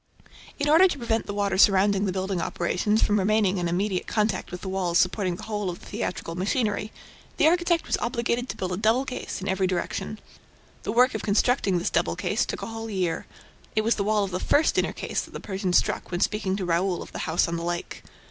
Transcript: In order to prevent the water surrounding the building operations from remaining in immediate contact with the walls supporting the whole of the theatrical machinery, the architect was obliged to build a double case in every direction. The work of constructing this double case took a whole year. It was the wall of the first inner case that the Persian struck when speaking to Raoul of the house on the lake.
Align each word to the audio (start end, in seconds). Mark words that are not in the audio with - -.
In 0.57 0.67
order 0.67 0.87
to 0.87 0.97
prevent 0.97 1.27
the 1.27 1.33
water 1.35 1.59
surrounding 1.59 2.07
the 2.07 2.11
building 2.11 2.41
operations 2.41 3.03
from 3.03 3.19
remaining 3.19 3.59
in 3.59 3.67
immediate 3.67 4.07
contact 4.07 4.49
with 4.49 4.61
the 4.61 4.67
walls 4.67 4.97
supporting 4.97 5.35
the 5.35 5.43
whole 5.43 5.69
of 5.69 5.79
the 5.79 5.85
theatrical 5.85 6.33
machinery, 6.33 6.91
the 7.37 7.45
architect 7.47 7.85
was 7.85 7.99
obliged 8.01 8.49
to 8.49 8.57
build 8.57 8.71
a 8.71 8.77
double 8.77 9.05
case 9.05 9.41
in 9.43 9.47
every 9.47 9.67
direction. 9.67 10.17
The 10.81 10.91
work 10.91 11.13
of 11.13 11.21
constructing 11.21 11.77
this 11.77 11.91
double 11.91 12.15
case 12.15 12.47
took 12.47 12.63
a 12.63 12.65
whole 12.65 12.89
year. 12.89 13.27
It 13.75 13.81
was 13.83 13.93
the 13.93 14.03
wall 14.03 14.23
of 14.23 14.31
the 14.31 14.39
first 14.39 14.79
inner 14.79 14.91
case 14.91 15.21
that 15.21 15.35
the 15.35 15.39
Persian 15.39 15.71
struck 15.71 16.09
when 16.09 16.19
speaking 16.19 16.55
to 16.55 16.65
Raoul 16.65 17.03
of 17.03 17.11
the 17.11 17.19
house 17.29 17.47
on 17.47 17.55
the 17.55 17.63
lake. 17.63 18.01